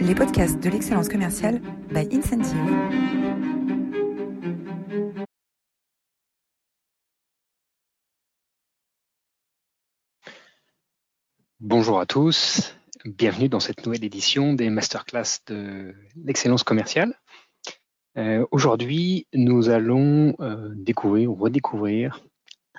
[0.00, 1.60] les podcasts de l'excellence commerciale
[1.92, 2.56] by Incentive.
[11.60, 12.74] Bonjour à tous,
[13.04, 17.14] bienvenue dans cette nouvelle édition des masterclass de l'excellence commerciale.
[18.16, 22.24] Euh, Aujourd'hui, nous allons euh, découvrir ou redécouvrir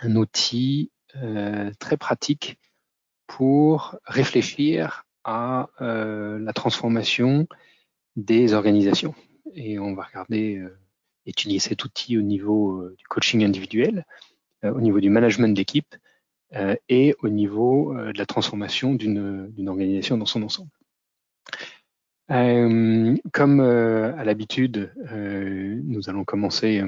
[0.01, 2.57] un outil euh, très pratique
[3.27, 7.47] pour réfléchir à euh, la transformation
[8.15, 9.15] des organisations.
[9.53, 10.77] Et on va regarder, euh,
[11.25, 14.05] étudier cet outil au niveau euh, du coaching individuel,
[14.63, 15.95] au niveau du management d'équipe
[16.87, 20.69] et au niveau de la transformation d'une organisation dans son ensemble.
[22.27, 26.83] comme à l'habitude, nous allons commencer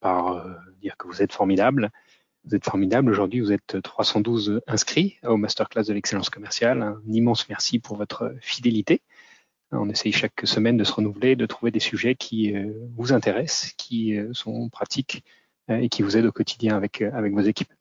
[0.00, 0.46] par
[0.80, 1.90] dire que vous êtes formidable,
[2.48, 3.10] vous êtes formidable.
[3.10, 6.82] Aujourd'hui, vous êtes 312 inscrits au masterclass de l'excellence commerciale.
[6.82, 9.02] Un immense merci pour votre fidélité.
[9.70, 13.74] On essaye chaque semaine de se renouveler, de trouver des sujets qui euh, vous intéressent,
[13.76, 15.24] qui euh, sont pratiques
[15.68, 17.72] euh, et qui vous aident au quotidien avec, avec vos équipes.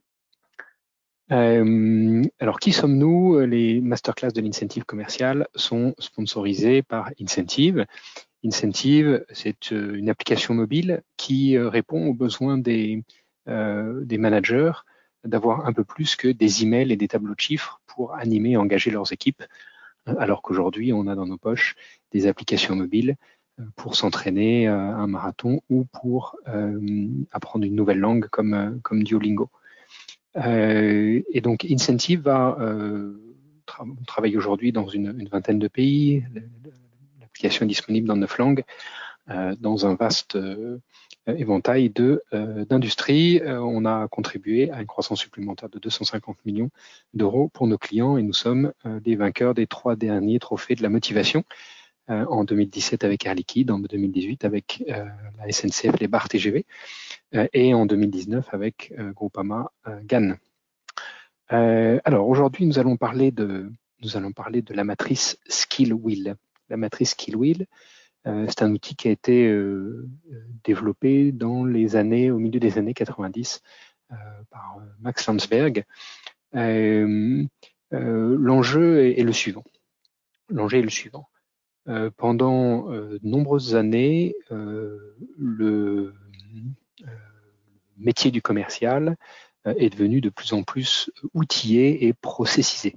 [1.30, 3.40] alors, qui sommes-nous?
[3.40, 7.86] Les masterclass de l'incentive commercial sont sponsorisés par Incentive.
[8.44, 13.04] Incentive, c'est une application mobile qui répond aux besoins des,
[13.48, 14.74] des managers
[15.24, 18.58] d'avoir un peu plus que des emails et des tableaux de chiffres pour animer et
[18.58, 19.44] engager leurs équipes,
[20.08, 21.76] euh, alors qu'aujourd'hui, on a dans nos poches
[22.12, 23.16] des applications mobiles
[23.60, 26.38] euh, pour s'entraîner à un marathon ou pour
[27.32, 29.50] apprendre une nouvelle langue comme, comme Duolingo.
[30.36, 32.58] et donc, Incentive va
[34.06, 36.24] travailler aujourd'hui dans une, une, vingtaine de pays.
[37.20, 38.64] L'application est disponible dans neuf langues,
[39.60, 40.80] dans un vaste euh,
[41.34, 43.40] éventail de euh, d'industries.
[43.42, 46.70] Euh, on a contribué à une croissance supplémentaire de 250 millions
[47.14, 48.72] d'euros pour nos clients et nous sommes
[49.06, 51.44] les vainqueurs des trois derniers trophées de la motivation
[52.10, 56.66] en 2017 avec Air Liquide, en 2018 avec la SNCF, les bars TGV,
[57.52, 59.72] et en 2019 avec Groupama
[60.06, 60.36] GAN.
[61.50, 63.70] alors aujourd'hui, nous allons parler de
[64.02, 66.36] nous allons parler de la matrice Skill Wheel.
[66.70, 67.66] La matrice Skill euh,
[68.48, 70.08] c'est un outil qui a été euh,
[70.64, 71.34] développé
[71.66, 73.62] les années, au milieu des années 90
[74.12, 74.16] euh,
[74.50, 75.86] par Max Landsberg.
[77.92, 79.64] L'enjeu est, le suivant.
[80.50, 81.30] L'enjeu est le suivant.
[82.18, 86.14] pendant de nombreuses années, le
[87.98, 89.16] métier du commercial
[89.66, 92.96] est devenu de plus en plus outillé et processisé.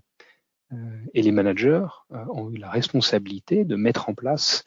[1.14, 4.64] et les managers ont eu la responsabilité de mettre en place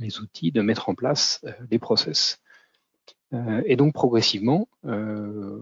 [0.00, 2.40] les outils, de mettre en place euh, les process.
[3.32, 5.58] Euh, et donc progressivement, euh,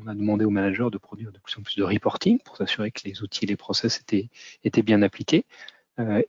[0.00, 2.90] on a demandé aux managers de produire de plus en plus de reporting pour s'assurer
[2.92, 5.44] que les outils et les process étaient, bien appliqués.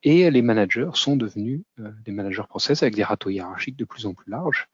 [0.03, 4.13] et les managers sont devenus des managers process avec des râteaux hiérarchiques de plus en
[4.13, 4.67] plus larges.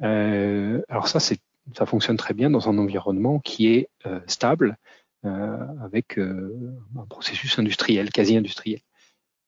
[0.00, 3.90] alors ça, ça fonctionne très bien dans un environnement qui est
[4.26, 4.78] stable,
[5.24, 8.80] avec un processus industriel, quasi industriel.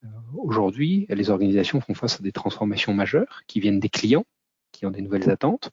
[0.05, 4.25] Euh, aujourd'hui, les organisations font face à des transformations majeures qui viennent des clients,
[4.72, 5.71] qui ont des nouvelles attentes,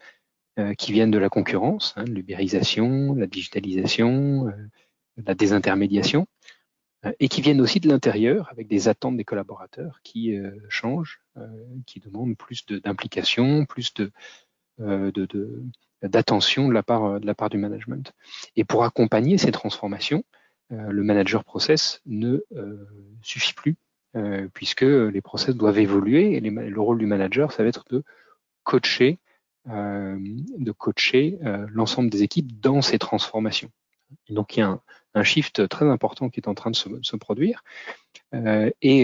[0.59, 4.51] euh, qui viennent de la concurrence, hein, l'ubérisation, la digitalisation, euh,
[5.17, 6.27] la désintermédiation,
[7.19, 10.35] et qui viennent aussi de l'intérieur avec des attentes des collaborateurs qui
[10.67, 11.21] changent,
[11.85, 13.93] qui demandent plus d'implication, plus
[16.01, 16.83] d'attention de la
[17.35, 18.13] part du management.
[18.55, 20.23] Et pour accompagner ces transformations,
[20.69, 22.39] le manager process ne
[23.21, 23.75] suffit plus
[24.15, 28.03] euh, puisque les process doivent évoluer et le rôle du manager, ça va être de
[28.63, 29.19] coacher,
[29.69, 30.17] euh,
[30.77, 33.69] coacher euh, l'ensemble des équipes dans ces transformations.
[34.29, 34.79] donc il y a
[35.13, 37.63] un, shift très important qui est en train de se, produire
[38.33, 39.03] et,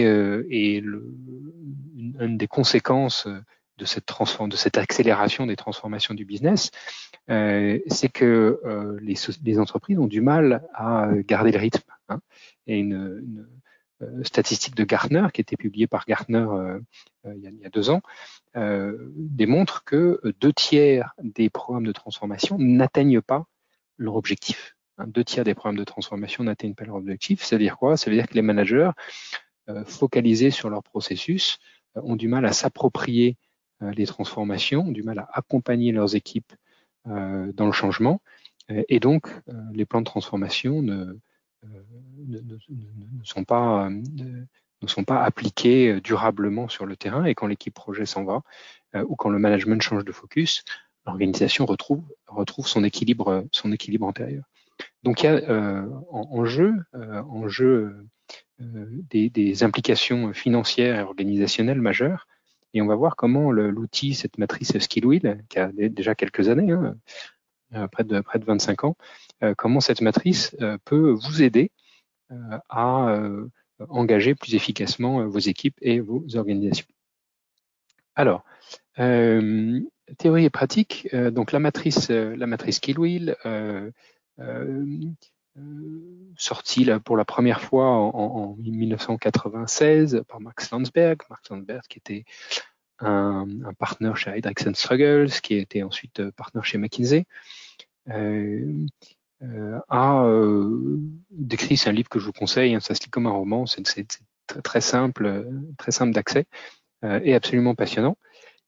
[0.78, 3.26] une, des conséquences
[3.76, 6.70] de cette, accélération des transformations du business,
[7.26, 8.60] c'est que
[9.02, 11.82] les, entreprises ont du mal à garder le rythme.
[12.08, 12.20] Hein,
[14.22, 16.80] statistique de Gartner, qui était publiée par Gartner euh,
[17.26, 18.02] euh, il, y a, deux ans,
[18.54, 23.46] démontre que deux tiers des programmes de transformation n'atteignent pas
[23.96, 24.76] leur objectif.
[24.98, 27.42] Hein, deux tiers des programmes de transformation n'atteignent pas leur objectif.
[27.42, 27.96] Ça veut dire quoi?
[27.96, 28.90] Ça veut dire que les managers
[29.86, 31.58] focalisés sur leur processus
[31.94, 33.38] ont du mal à s'approprier
[33.80, 36.52] les transformations, du mal à accompagner leurs équipes
[37.06, 38.20] dans le changement.
[38.68, 39.26] et donc,
[39.72, 41.18] les plans de transformation ne,
[42.26, 47.74] ne, sont pas, ne sont pas appliqués euh, durablement sur le terrain et quand l'équipe
[47.74, 48.42] projet s'en va
[48.94, 50.64] euh, ou quand le management change de focus,
[51.06, 54.44] l'organisation retrouve, retrouve son équilibre, son équilibre antérieur.
[55.02, 57.94] Donc il y a en, jeu, en jeu
[58.58, 62.26] des, des, implications financières et organisationnelles majeures.
[62.72, 67.88] Et on va voir comment l'outil, cette matrice SkillWheel, qui a déjà quelques années, hein,
[67.88, 68.96] près, de, près de 25 ans,
[69.56, 71.70] comment cette matrice peut vous aider
[72.68, 73.18] à
[73.88, 76.86] engager plus efficacement vos équipes et vos organisations.
[78.16, 78.44] Alors,
[78.98, 79.80] euh,
[80.18, 81.08] théorie et pratique.
[81.12, 83.36] Euh, donc la matrice, euh, la Killwheel,
[86.36, 91.22] sortie pour la première fois en, 1996 par Max Landsberg.
[91.30, 92.24] Max Landsberg qui était
[92.98, 93.46] un,
[93.78, 97.26] partenaire chez Hydrex Struggles, qui était ensuite partenaire chez McKinsey.
[99.88, 100.26] A
[101.30, 103.66] décrit, c'est un livre que je vous conseille, hein, ça se lit comme un roman,
[103.66, 104.06] c'est
[104.62, 105.46] très simple,
[105.78, 106.46] très simple d'accès
[107.02, 108.16] et absolument passionnant.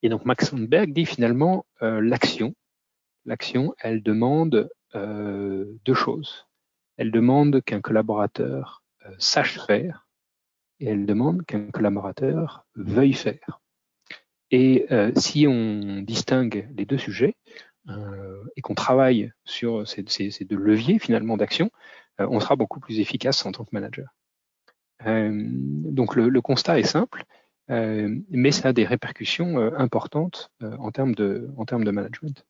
[0.03, 2.55] Et donc Max Sandberg dit finalement euh, l'action.
[3.25, 6.47] L'action, elle demande euh, deux choses.
[6.97, 10.07] Elle demande qu'un collaborateur euh, sache faire
[10.81, 13.61] et elle demande qu'un collaborateur veuille faire.
[14.53, 14.87] Et
[15.17, 17.35] si on distingue les deux sujets
[18.57, 20.03] et qu'on travaille sur ces,
[20.45, 21.71] deux leviers finalement d'action,
[22.19, 24.09] on sera beaucoup plus efficace en tant que manager.
[25.05, 27.25] donc le constat est simple,
[27.71, 32.45] euh, mais ça a des répercussions euh, importantes euh, en termes de, management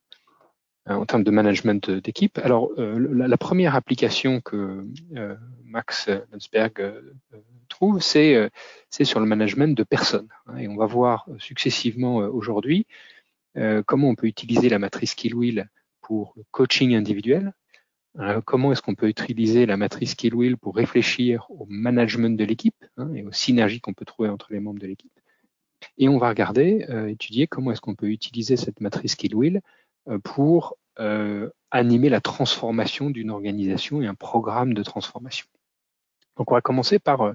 [0.88, 2.38] en termes de management d'équipe.
[2.38, 4.86] Alors, la, première application que
[5.64, 6.94] Max Landsberg
[7.68, 8.50] trouve, c'est
[9.02, 10.28] sur le management de personnes.
[10.46, 12.86] Hein, et on va voir successivement aujourd'hui
[13.86, 15.68] comment on peut utiliser la matrice Killwheel
[16.02, 17.52] pour le coaching individuel,
[18.44, 23.12] comment est-ce qu'on peut utiliser la matrice Killwheel pour réfléchir au management de l'équipe hein,
[23.14, 25.12] et aux synergies qu'on peut trouver entre les membres de l'équipe?
[25.98, 29.60] Et on va regarder, euh, étudier comment est-ce qu'on peut utiliser cette matrice Killwheel
[30.08, 35.46] euh, pour euh, animer la transformation d'une organisation et un programme de transformation.
[36.36, 37.34] Donc on va commencer par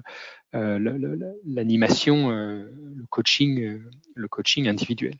[0.52, 3.82] l'animation, le coaching,
[4.14, 5.16] le coaching individuel.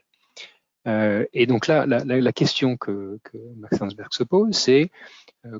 [0.86, 4.90] Et donc là, la, question que, que Max Hansberg se pose, c'est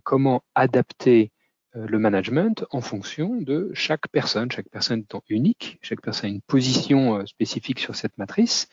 [0.02, 1.32] comment adapter
[1.74, 6.32] euh, le management en fonction de chaque personne, chaque personne étant unique, chaque personne a
[6.32, 8.68] une position euh, spécifique sur cette matrice,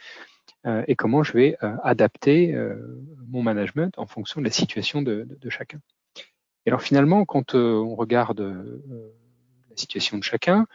[0.65, 2.53] euh, et comment je vais adapter
[3.29, 5.79] mon management en fonction de la situation de, chacun.
[6.65, 10.67] Et alors finalement, quand on regarde la situation de chacun,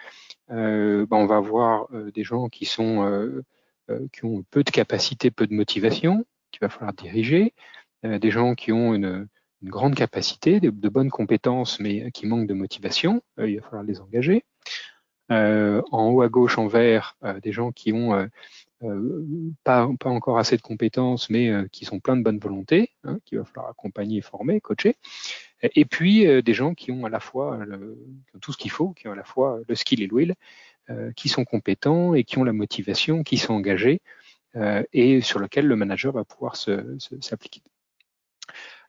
[0.48, 3.42] ben, on va avoir des gens qui sont
[4.12, 7.54] qui ont peu de capacité, peu de motivation, qu'il va falloir diriger,
[8.02, 9.28] des gens qui ont une
[9.64, 13.22] une grande capacité, de, bonnes compétences, mais qui manquent de motivation.
[13.38, 14.44] Euh, il va falloir les engager.
[15.32, 18.28] Euh, en haut à gauche, en vert, euh, des gens qui ont
[19.64, 23.38] pas, pas encore assez de compétences, mais qui sont pleins de bonne volonté, hein, qu'il
[23.38, 24.96] va falloir accompagner, former, coacher.
[25.62, 27.58] Et puis des gens qui ont à la fois
[28.42, 30.34] tout ce qu'il faut, qui ont à la fois le skill et l'huile,
[31.16, 34.00] qui sont compétents et qui ont la motivation, qui sont engagés,
[34.92, 37.62] et sur lequel le manager va pouvoir s'appliquer.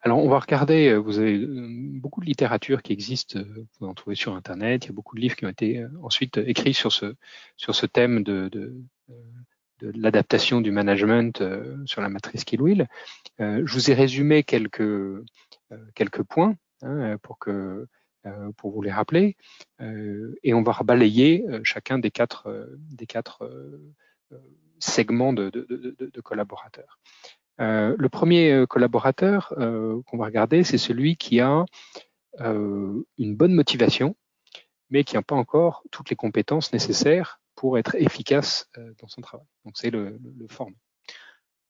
[0.05, 1.67] Alors, on va regarder, euh, vous avez euh,
[1.99, 5.15] beaucoup de littérature qui existe, euh, vous en trouvez sur Internet, il y a beaucoup
[5.15, 7.15] de livres qui ont été ensuite écrits sur ce,
[7.57, 8.75] sur ce thème de, de,
[9.79, 11.43] de l'adaptation du management
[11.85, 12.87] sur la matrice Killwheel.
[13.39, 15.23] je vous ai résumé quelques,
[15.95, 17.87] quelques points hein, pour, que,
[18.57, 19.37] pour vous les rappeler,
[19.79, 23.49] et on va balayer chacun des quatre, des quatre
[24.79, 25.51] segments de,
[26.23, 26.99] collaborateurs.
[27.61, 31.65] Euh, le premier euh, collaborateur euh, qu'on va regarder, c'est celui qui a
[32.37, 34.17] une bonne motivation,
[34.89, 39.47] mais qui n'a pas encore toutes les compétences nécessaires pour être efficace dans son travail.
[39.63, 40.73] Donc c'est le, le, forme.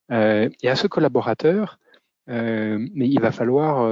[0.09, 1.77] et à ce collaborateur,
[2.25, 3.87] mais il va falloir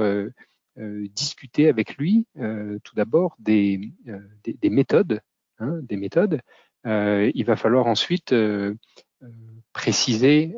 [0.76, 3.92] discuter avec lui tout d'abord des,
[4.44, 5.20] des, méthodes,
[5.58, 5.80] hein,
[6.84, 8.34] il va falloir ensuite
[9.72, 10.54] préciser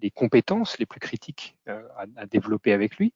[0.00, 1.82] les compétences les plus critiques euh,
[2.16, 3.14] à, développer avec lui.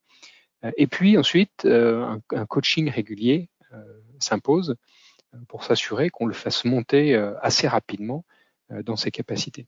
[0.65, 3.49] Euh, et puis ensuite, euh, un, coaching régulier
[4.21, 4.77] s'impose
[5.49, 8.25] pour s'assurer qu'on le fasse monter assez rapidement
[8.71, 9.67] dans ses capacités.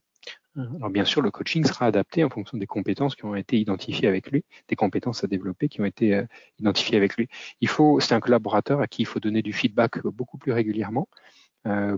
[0.55, 4.07] Alors bien sûr, le coaching sera adapté en fonction des compétences qui ont été identifiées
[4.07, 6.23] avec lui, des compétences à développer qui ont été
[6.59, 7.29] identifiées avec lui.
[7.61, 11.07] Il faut, c'est un collaborateur à qui il faut donner du feedback beaucoup plus régulièrement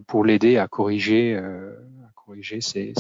[0.06, 1.40] pour l'aider à corriger,
[2.62, 2.94] ses,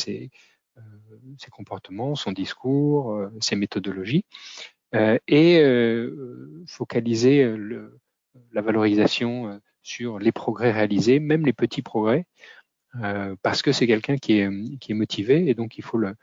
[0.78, 4.26] euh, comportements, son discours, euh, ses méthodologies,
[4.96, 5.62] euh, et
[6.68, 7.56] focaliser
[8.52, 12.26] la valorisation sur les progrès réalisés, même les petits progrès,
[13.42, 16.16] parce que c'est quelqu'un qui est, qui est motivé et donc il faut le,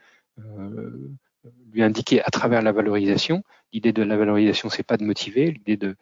[1.71, 3.43] lui indiquer à travers la valorisation.
[3.71, 5.51] L'idée de la valorisation, c'est pas de motiver.
[5.51, 5.95] L'idée de,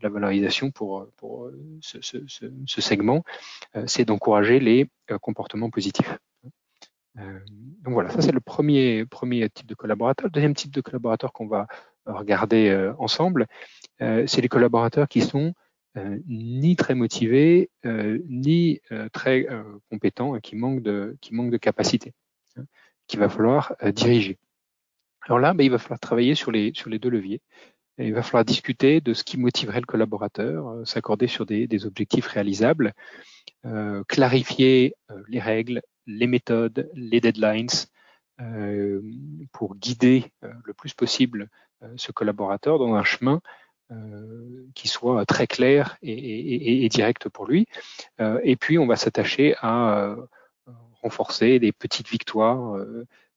[0.00, 1.50] la valorisation pour, pour
[1.80, 2.18] ce, ce,
[2.66, 3.24] ce, segment,
[3.86, 4.88] c'est d'encourager les
[5.20, 6.18] comportements positifs.
[7.16, 10.26] donc voilà, ça c'est le premier, premier type de collaborateur.
[10.26, 11.66] Le deuxième type de collaborateur qu'on va
[12.06, 13.46] regarder ensemble,
[13.98, 15.52] c'est les collaborateurs qui sont
[16.26, 18.80] ni très motivés, ni
[19.12, 19.46] très
[19.90, 22.14] compétents, qui manquent de, qui de capacité,
[22.56, 22.64] hein,
[23.06, 24.38] qu'il va falloir diriger.
[25.26, 27.40] Alors là, ben, il va falloir travailler sur les, sur les deux leviers.
[27.98, 31.86] il va falloir discuter de ce qui motiverait le collaborateur, euh, s'accorder sur des, des,
[31.86, 32.92] objectifs réalisables,
[33.64, 37.68] euh, clarifier euh, les règles, les méthodes, les deadlines,
[38.40, 39.00] euh,
[39.52, 40.32] pour guider
[40.64, 41.48] le plus possible
[41.96, 43.40] ce collaborateur dans un chemin
[44.74, 47.66] qui soit très clair et, direct pour lui.
[48.18, 50.16] et puis, on va s'attacher à
[51.02, 52.78] renforcer des petites victoires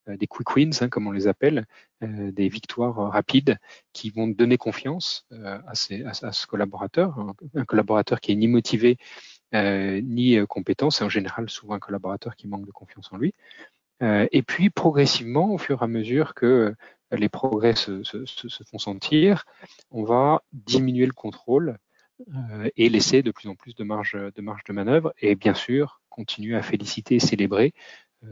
[0.08, 1.66] euh, des quick wins, hein, comme on les appelle,
[2.02, 3.58] euh, des victoires euh, rapides
[3.92, 7.18] qui vont donner confiance à, ce collaborateur.
[7.54, 8.98] Un, collaborateur qui est ni motivé
[9.52, 13.32] ni compétent, c'est en général souvent un collaborateur qui manque de confiance en lui.
[14.02, 16.74] et puis progressivement, au fur et à mesure que
[17.12, 18.02] les progrès se,
[18.70, 19.44] font sentir,
[19.90, 21.78] on va diminuer le contrôle
[22.76, 26.62] et laisser de plus en plus de marge de, manœuvre et bien sûr continuer à
[26.62, 27.74] féliciter et célébrer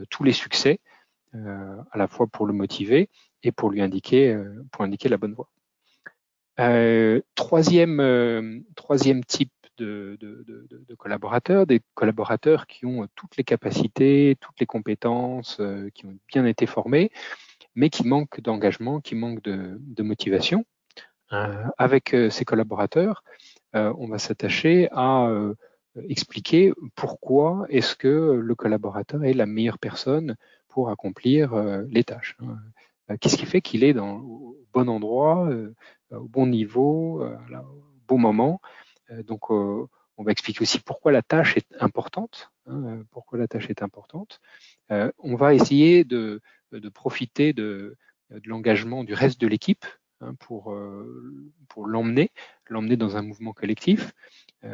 [0.08, 0.80] tous les succès
[1.34, 3.08] euh, à la fois pour le motiver
[3.42, 4.62] et pour lui indiquer, euh,
[5.04, 5.48] la bonne voie.
[6.60, 7.96] Euh, troisième,
[9.24, 10.16] type de,
[10.96, 15.60] collaborateurs, des collaborateurs qui ont toutes les capacités, toutes les compétences,
[15.94, 17.10] qui ont bien été formés,
[17.74, 20.64] mais qui manquent d'engagement, qui manquent de, motivation.
[21.78, 23.24] avec ces collaborateurs,
[23.72, 25.28] on va s'attacher à
[26.08, 30.36] expliquer pourquoi est-ce que le collaborateur est la meilleure personne
[30.68, 32.36] pour accomplir euh, les tâches.
[32.40, 32.58] Hein.
[33.10, 35.72] Euh, qu'est-ce qui fait qu'il est dans, au bon endroit, euh,
[36.10, 38.60] au bon niveau, au bon moment
[39.24, 39.88] Donc, on
[40.18, 42.50] va expliquer aussi pourquoi la tâche est importante.
[42.66, 44.40] Hein, pourquoi la tâche est importante.
[44.90, 46.40] on va essayer de,
[46.72, 47.96] de profiter de,
[48.44, 49.84] l'engagement du reste de l'équipe
[50.20, 50.74] hein, pour,
[51.68, 52.30] pour l'emmener,
[52.70, 54.12] dans un mouvement collectif.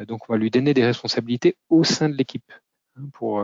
[0.07, 2.53] donc, on va lui donner des responsabilités au sein de l'équipe
[3.13, 3.43] pour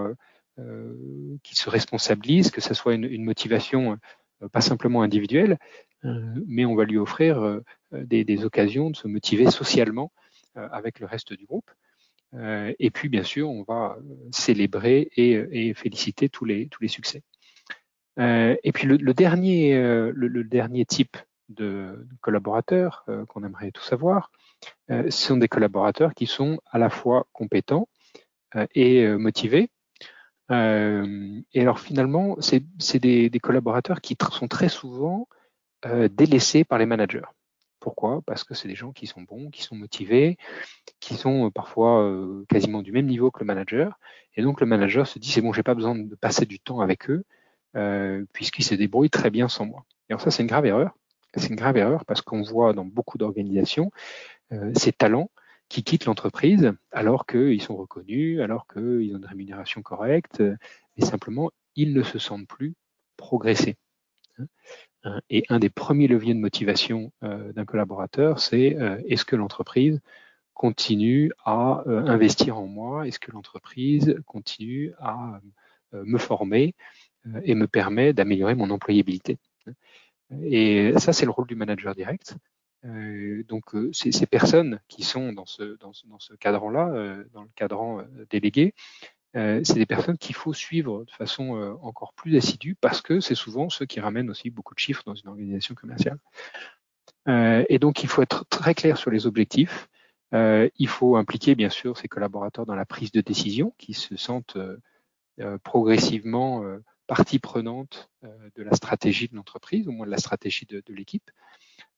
[0.59, 3.99] euh, qui se responsabilise, que ce soit une, motivation
[4.43, 5.59] euh, pas simplement individuelle,
[6.07, 7.61] euh, mais on va lui offrir
[7.93, 10.13] des, occasions de se motiver socialement
[10.55, 11.71] avec le reste du groupe.
[12.79, 13.97] Et puis, bien sûr, on va
[14.31, 17.23] célébrer et, et féliciter tous les, tous les succès.
[18.19, 21.17] et puis, le, dernier, le, dernier type
[21.49, 24.31] de collaborateurs qu'on aimerait tout savoir,
[24.89, 27.89] ce sont des collaborateurs qui sont à la fois compétents
[28.75, 29.71] et motivés,
[30.51, 35.29] euh, et alors finalement, c'est des, collaborateurs qui sont très souvent
[35.85, 37.23] euh, délaissés par les managers.
[37.87, 38.21] Pourquoi?
[38.27, 40.39] Parce que c'est des gens qui sont bons, qui sont motivés,
[40.99, 44.01] qui sont euh, parfois euh, quasiment du même niveau que le manager.
[44.35, 46.81] Et donc le manager se dit c'est bon, j'ai pas besoin de passer du temps
[46.81, 47.23] avec eux
[47.77, 49.85] euh, puisqu'ils se débrouillent très bien sans moi.
[50.09, 50.97] Et alors ça, c'est une grave erreur.
[51.37, 53.93] C'est une grave erreur parce qu'on voit dans beaucoup d'organisations
[54.75, 55.31] ces talents
[55.69, 60.43] qui quittent l'entreprise alors qu'ils sont reconnus, alors qu'ils ont une rémunération correcte,
[60.97, 62.75] mais simplement, ils ne se sentent plus
[63.17, 63.77] progresser.
[65.07, 65.21] Hein.
[65.31, 70.01] Et un des premiers leviers de motivation euh, d'un collaborateur, c'est euh, est-ce que l'entreprise
[70.55, 73.07] continue à euh, investir en moi?
[73.07, 75.41] Est-ce que l'entreprise continue à
[75.93, 76.75] me former
[77.45, 79.39] et me permet d'améliorer mon employabilité?
[80.43, 82.37] Et ça, c'est le rôle du manager direct.
[82.83, 88.03] Donc ces, personnes qui sont dans ce, dans ce, dans ce cadran-là, dans le cadran
[88.31, 88.75] délégué,
[89.37, 93.69] c'est des personnes qu'il faut suivre de façon encore plus assidue parce que c'est souvent
[93.69, 96.19] ceux qui ramènent aussi beaucoup de chiffres dans une organisation commerciale.
[97.27, 99.89] et donc il faut être très clair sur les objectifs.
[100.33, 104.57] il faut impliquer bien sûr ses collaborateurs dans la prise de décision, qui se sentent
[105.63, 106.65] progressivement
[107.07, 111.31] partie prenante de la stratégie de l'entreprise, au moins de la stratégie de, de l'équipe.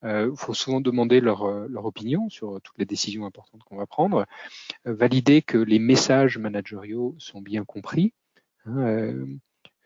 [0.02, 3.87] Il euh, faut souvent demander leur, euh, opinion sur toutes les décisions importantes qu'on va
[3.87, 4.26] prendre,
[4.87, 8.12] euh, valider que les messages managériaux sont bien compris.
[8.67, 9.14] Hein,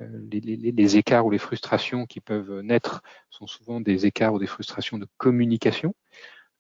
[0.00, 4.99] les, écarts ou les frustrations qui peuvent naître sont souvent des écarts ou des frustrations
[4.99, 5.95] de communication.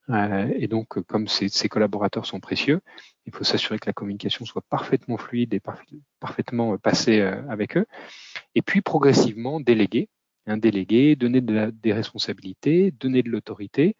[0.08, 2.80] et donc, comme ces, ces, collaborateurs sont précieux,
[3.26, 5.60] il faut s'assurer que la communication soit parfaitement fluide et
[6.20, 7.86] parfaitement passée avec eux.
[8.54, 10.08] Et puis, progressivement, déléguer
[10.46, 13.96] un délégué, donner des responsabilités, donner de l'autorité,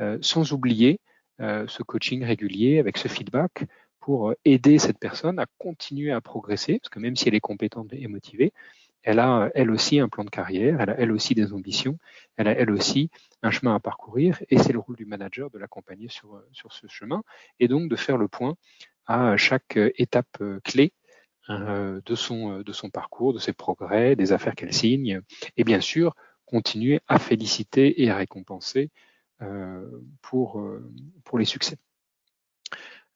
[0.00, 1.00] euh, sans oublier
[1.40, 3.64] euh, ce coaching régulier avec ce feedback
[4.00, 7.40] pour euh, aider cette personne à continuer à progresser, parce que même si elle est
[7.40, 8.52] compétente et motivée,
[9.02, 11.98] elle a elle aussi un plan de carrière, elle a elle aussi des ambitions,
[12.36, 13.10] elle a elle aussi
[13.42, 16.86] un chemin à parcourir et c'est le rôle du manager de l'accompagner sur, sur ce
[16.86, 17.22] chemin
[17.58, 18.54] et donc de faire le point
[19.06, 20.92] à chaque étape clé
[21.48, 25.20] de, son, de son parcours, de ses progrès, des affaires qu'elle signe
[25.56, 26.14] et bien sûr
[26.46, 28.90] continuer à féliciter et à récompenser
[30.20, 30.64] pour,
[31.24, 31.76] pour les succès.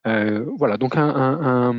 [0.03, 1.73] voilà, donc un, un,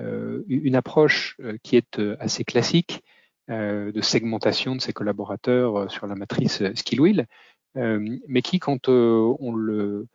[0.00, 3.02] euh, une approche euh, qui est euh, assez classique
[3.50, 7.26] de segmentation de ses collaborateurs sur la matrice Skillwheel,
[7.74, 10.06] mais qui, quand on le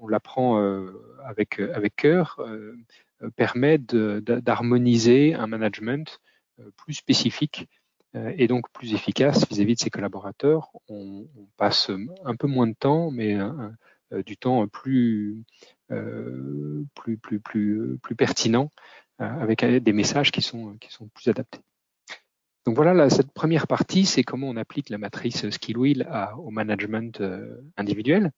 [0.00, 0.58] on l'apprend
[1.24, 2.40] avec, avec cœur,
[3.36, 6.20] permet d'harmoniser un management
[6.76, 7.68] plus spécifique
[8.14, 10.70] et donc plus efficace vis-à-vis de ses collaborateurs.
[10.88, 11.90] On, passe
[12.24, 13.36] un peu moins de temps, mais
[14.24, 15.44] du temps plus,
[18.16, 18.70] pertinent
[19.20, 20.78] euh, avec des messages qui sont,
[21.12, 21.58] plus adaptés.
[22.64, 26.08] Donc voilà, cette première partie, c'est comment on applique la matrice Skillwheel
[26.38, 28.30] au management euh, individuel.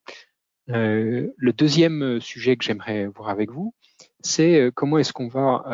[0.68, 3.74] Euh, le deuxième sujet que j'aimerais voir avec vous,
[4.20, 5.64] c'est comment est-ce qu'on va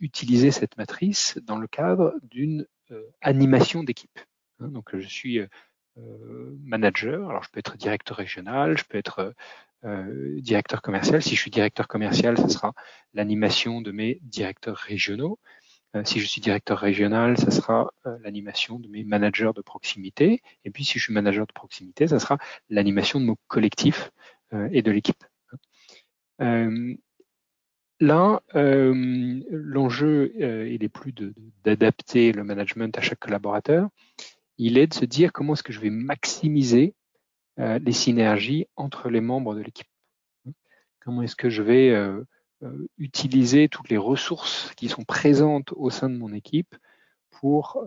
[0.00, 2.66] utiliser cette matrice dans le cadre d'une
[3.20, 4.18] animation d'équipe.
[4.58, 5.40] Hein, donc je suis
[6.64, 9.34] manager, alors je peux être directeur régional, je peux être
[9.84, 11.22] euh, directeur commercial.
[11.22, 12.74] Si je suis directeur commercial, ce sera
[13.14, 15.38] l'animation de mes directeurs régionaux.
[15.96, 20.42] Euh, si je suis directeur régional, ce sera euh, l'animation de mes managers de proximité.
[20.64, 24.10] Et puis si je suis manager de proximité, ce sera l'animation de mon collectif
[24.72, 25.22] et de l'équipe.
[28.00, 30.32] Là, l'enjeu,
[30.68, 31.14] il est plus
[31.62, 33.90] d'adapter le management à chaque collaborateur,
[34.58, 36.94] il est de se dire comment est-ce que je vais maximiser
[37.58, 39.88] euh, les synergies entre les membres de l'équipe.
[41.00, 42.24] Comment est-ce que je vais euh, euh,
[42.98, 46.76] utiliser toutes les ressources qui sont présentes au sein de mon équipe
[47.30, 47.84] pour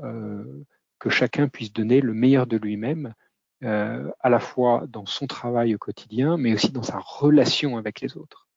[1.00, 3.14] que chacun puisse donner le meilleur de lui-même,
[3.62, 8.18] à la fois dans son travail au quotidien, mais aussi dans sa relation avec les
[8.18, 8.48] autres.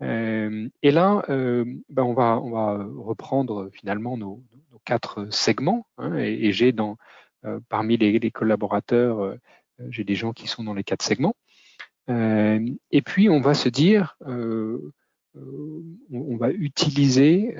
[0.00, 4.42] et là, ben on, va, on va reprendre finalement nos,
[4.84, 6.96] quatre segments, hein, et, j'ai dans
[7.68, 9.38] parmi les, collaborateurs
[9.80, 11.34] euh, j'ai des gens qui sont dans les quatre segments.
[12.10, 14.92] Euh, et puis, on va se dire, euh,
[16.10, 17.56] on, va utiliser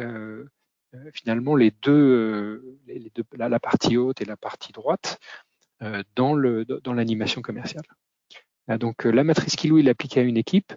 [1.14, 5.18] finalement les deux, les deux la, partie haute et la partie droite
[6.14, 7.85] dans le dans l'animation commerciale.
[8.78, 10.74] Donc la matrice Kilo, il applique à une équipe,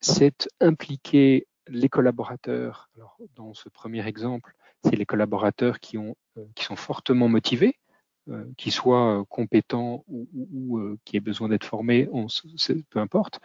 [0.00, 2.90] c'est impliquer les collaborateurs.
[2.96, 6.16] Alors dans ce premier exemple, c'est les collaborateurs qui ont
[6.54, 7.78] qui sont fortement motivés,
[8.30, 12.26] euh, qui soit euh, compétent ou, ou, euh, qui ait besoin d'être formé, on,
[12.88, 13.38] peu importe.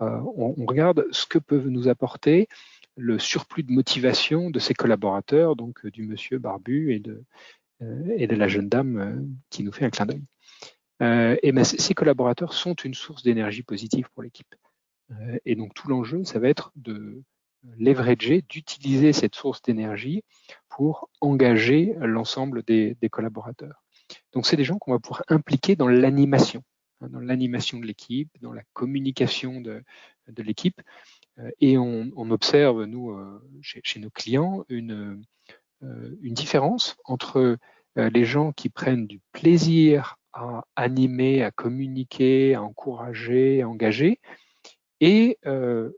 [0.00, 2.48] On, on, regarde ce que peuvent nous apporter
[2.96, 7.22] le surplus de motivation de ses collaborateurs, donc du monsieur barbu et de,
[8.16, 10.24] et de la jeune dame qui nous fait un clin d'œil.
[11.42, 14.54] et ben, ces collaborateurs sont une source d'énergie positive pour l'équipe.
[15.44, 17.22] et donc tout l'enjeu, ça va être de
[17.78, 20.24] leverager, d'utiliser cette source d'énergie
[20.68, 23.83] pour engager l'ensemble des, des collaborateurs.
[24.32, 26.62] Donc, c'est des gens qu'on va pouvoir impliquer dans l'animation,
[27.00, 29.82] hein, dans l'animation de l'équipe, dans la communication de,
[30.38, 30.80] l'équipe.
[31.38, 35.24] Euh, et on, observe, nous, euh, chez, nos clients, une,
[35.82, 37.58] euh, différence entre
[37.96, 44.20] les gens qui prennent du plaisir à animer, à communiquer, à encourager, à engager,
[45.00, 45.38] et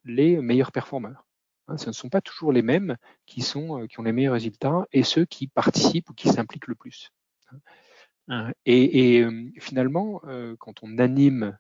[0.05, 1.27] les meilleurs performeurs.
[1.69, 4.87] Hein, ce ne sont pas toujours les mêmes qui, sont, qui ont les meilleurs résultats
[4.93, 7.11] et ceux qui participent ou qui s'impliquent le plus.
[8.29, 8.53] Hein.
[8.65, 10.21] Et, euh, finalement,
[10.59, 11.57] quand on anime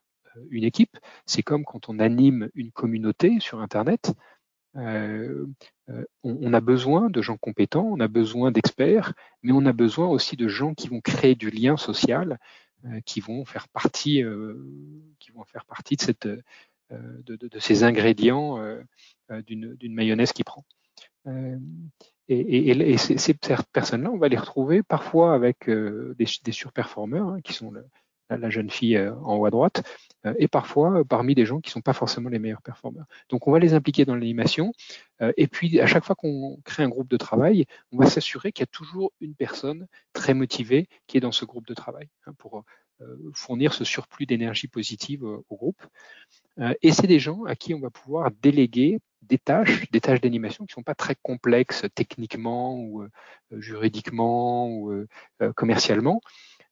[0.50, 4.12] une équipe, c'est comme quand on anime une communauté sur Internet.
[4.74, 10.36] on, a besoin de gens compétents, on a besoin d'experts, mais on a besoin aussi
[10.36, 12.38] de gens qui vont créer du lien social,
[13.06, 14.22] qui vont faire partie,
[15.18, 16.28] qui vont faire partie de, cette,
[16.90, 18.58] de, ces ingrédients
[19.46, 20.64] d'une mayonnaise qui prend.
[22.28, 23.34] Et, et, ces,
[23.72, 27.72] personnes-là, on va les retrouver parfois avec euh, des, des, surperformeurs, hein, qui sont
[28.30, 29.84] la, jeune fille euh, en haut à droite,
[30.26, 33.06] euh, et parfois parmi des gens qui ne sont pas forcément les meilleurs performeurs.
[33.28, 34.72] Donc on va les impliquer dans l'animation,
[35.36, 38.62] et puis à chaque fois qu'on crée un groupe de travail, on va s'assurer qu'il
[38.62, 42.32] y a toujours une personne très motivée qui est dans ce groupe de travail hein,
[42.36, 42.64] pour
[43.34, 45.82] fournir ce surplus d'énergie positive au groupe.
[46.82, 50.64] et c'est des gens à qui on va pouvoir déléguer des tâches, des tâches d'animation
[50.64, 53.10] qui ne sont pas très complexes techniquement ou euh,
[53.52, 55.08] juridiquement ou euh,
[55.42, 56.20] euh, commercialement,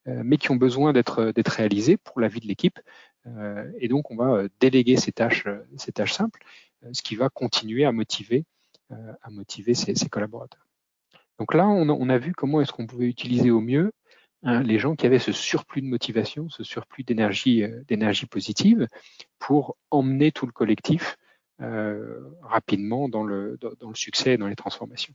[0.06, 2.78] mais qui ont besoin d'être réalisées pour la vie de l'équipe.
[3.80, 5.46] et donc, on va déléguer ces tâches,
[5.78, 6.44] ces tâches simples,
[6.92, 8.44] ce qui va continuer à motiver,
[8.90, 10.66] à motiver ses, collaborateurs.
[11.38, 13.92] Donc là, on a, vu comment est-ce qu'on pouvait utiliser au mieux
[14.44, 18.86] hein, les gens qui avaient ce surplus de motivation, ce surplus d'énergie, d'énergie positive,
[19.38, 21.16] pour emmener tout le collectif
[22.42, 23.58] rapidement dans le,
[23.94, 25.14] succès et dans les transformations.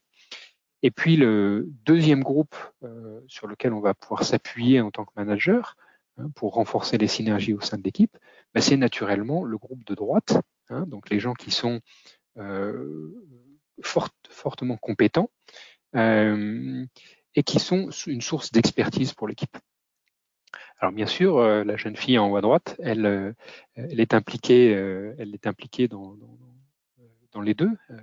[0.81, 5.11] Et puis le deuxième groupe euh, sur lequel on va pouvoir s'appuyer en tant que
[5.15, 5.75] manager
[6.17, 8.17] hein, pour renforcer les synergies au sein de l'équipe,
[8.53, 10.37] bah, c'est naturellement le groupe de droite,
[10.69, 11.81] hein, donc les gens qui sont
[12.37, 13.13] euh,
[13.81, 15.29] fortement compétents
[15.95, 16.85] euh,
[17.39, 19.57] et qui sont une source d'expertise pour l'équipe.
[20.79, 23.35] Alors bien sûr, la jeune fille en haut à droite, elle,
[23.75, 26.37] elle est impliquée, elle est impliquée dans, dans,
[27.31, 27.71] dans les deux.
[27.91, 27.97] Euh,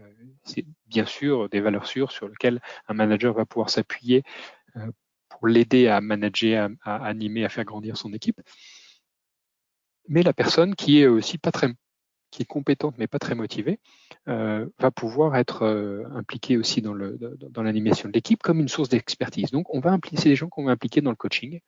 [0.45, 4.23] c'est bien sûr des valeurs sûres sur lesquelles un manager va pouvoir s'appuyer
[4.77, 4.91] euh,
[5.29, 8.41] pour l'aider à manager, à, animer, à faire grandir son équipe.
[10.09, 11.69] Mais la personne qui est aussi pas très
[12.37, 13.81] qui est compétente mais pas très motivée,
[14.29, 15.65] euh, va pouvoir être
[16.15, 17.19] impliquée aussi dans, le,
[17.51, 19.51] dans l'animation de l'équipe comme une source d'expertise.
[19.51, 21.61] Donc, on va impliquer, c'est des gens qu'on va impliquer dans le coaching.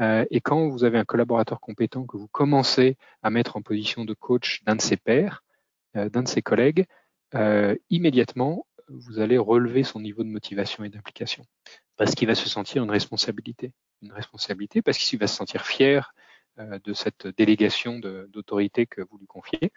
[0.00, 4.14] et quand vous avez un collaborateur compétent que vous commencez à mettre en position de
[4.14, 5.42] coach d'un de ses pairs,
[5.96, 6.86] euh, d'un de ses collègues,
[7.34, 11.44] euh, immédiatement, vous allez relever son niveau de motivation et d'implication.
[11.96, 13.72] Parce qu'il va se sentir une responsabilité.
[14.02, 16.27] Une responsabilité parce qu'il va se sentir fier euh,
[16.58, 19.72] de cette délégation d'autorité que vous lui confiez,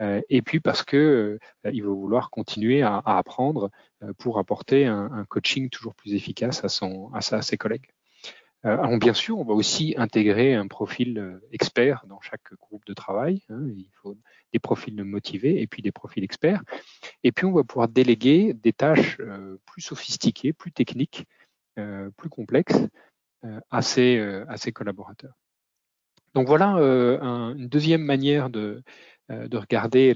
[0.00, 1.38] et puis parce que
[1.72, 3.70] il va vouloir continuer à, apprendre
[4.18, 7.86] pour apporter un, coaching toujours plus efficace à, ses collègues.
[8.66, 12.84] Euh, alors bien sûr, on va aussi intégrer un profil euh, expert dans chaque groupe
[12.84, 13.42] de travail.
[13.48, 13.62] Hein.
[13.74, 14.18] il faut
[14.52, 16.62] des profils motivés et puis des profils experts.
[17.24, 21.26] Et puis on va pouvoir déléguer des tâches euh, plus sophistiquées, plus techniques,
[22.18, 22.76] plus complexes
[23.70, 25.32] à ces, à, collaborateurs.
[26.34, 26.76] Donc voilà
[27.56, 28.82] une deuxième manière de,
[29.28, 30.14] de regarder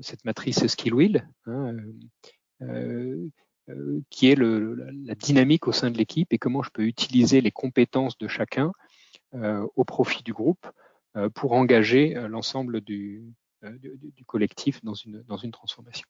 [0.00, 1.28] cette matrice skill wheel.
[1.46, 1.76] Hein,
[3.70, 7.50] euh, qui est la dynamique au sein de l'équipe et comment je peux utiliser les
[7.50, 8.72] compétences de chacun
[9.34, 10.66] euh, au profit du groupe
[11.16, 13.24] euh, pour engager l'ensemble du,
[14.26, 16.06] collectif dans une, transformation.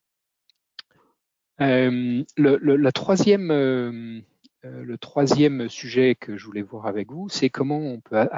[1.58, 4.22] la troisième,
[4.62, 8.28] le troisième sujet que je voulais voir avec vous, c'est comment on peut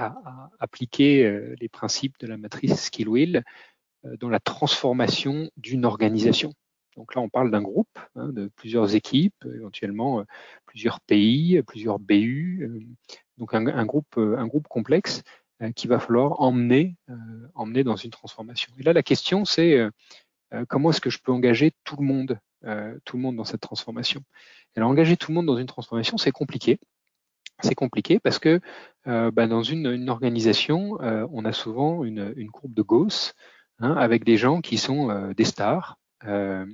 [0.58, 3.44] appliquer les principes de la matrice Skill Wheel
[4.18, 6.52] dans la transformation d'une organisation.
[6.96, 10.24] Donc là, on parle d'un groupe, hein, de plusieurs équipes, éventuellement euh,
[10.66, 12.80] plusieurs pays, plusieurs BU, euh,
[13.38, 15.22] donc un, groupe, euh, complexe
[15.76, 16.96] qu'il va falloir emmener
[17.84, 18.72] dans une transformation.
[18.78, 19.78] Et là, la question, c'est
[20.68, 22.38] comment est-ce que je peux engager tout le monde,
[23.04, 24.22] tout le monde dans cette transformation
[24.76, 26.78] Alors, engager tout le monde dans une transformation, c'est compliqué.
[27.62, 28.60] C'est compliqué parce que
[29.04, 33.34] bah, dans une, organisation, on a souvent une, courbe de Gauss
[33.78, 36.66] hein, avec des gens qui sont des stars, euh,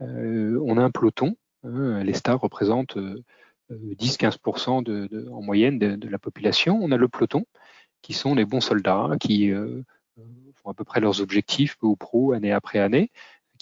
[0.00, 1.36] euh, on a un peloton.
[1.64, 2.96] Hein, les stars représentent
[3.70, 6.78] 10-15% euh, de, en moyenne de, la population.
[6.80, 7.44] On a le peloton,
[8.02, 9.52] qui sont les bons soldats, qui
[10.54, 13.10] font à peu près leurs objectifs, peu ou prou, année après année,